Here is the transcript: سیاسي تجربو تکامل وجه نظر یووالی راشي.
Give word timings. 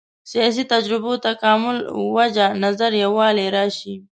سیاسي 0.31 0.63
تجربو 0.73 1.11
تکامل 1.27 1.77
وجه 2.15 2.47
نظر 2.63 2.91
یووالی 3.03 3.47
راشي. 3.55 3.95